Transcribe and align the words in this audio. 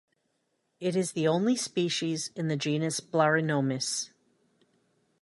It 0.79 0.95
is 0.95 1.11
the 1.11 1.27
only 1.27 1.55
species 1.55 2.31
in 2.35 2.47
the 2.47 2.55
genus 2.55 2.99
Blarinomys. 3.01 4.09